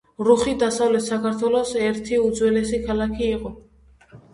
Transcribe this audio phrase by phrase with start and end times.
[0.27, 3.59] რუხი დასავლეთ საქართველოს ერთი უძველესი ქალაქი იყო.